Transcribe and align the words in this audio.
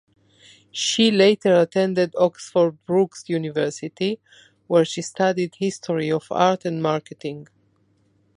She 0.71 1.11
later 1.11 1.55
attended 1.61 2.15
Oxford 2.17 2.83
Brookes 2.87 3.29
University, 3.29 4.19
where 4.65 4.83
she 4.83 5.03
studied 5.03 5.53
History 5.59 6.11
of 6.11 6.25
Art 6.31 6.65
and 6.65 6.81
Marketing. 6.81 7.47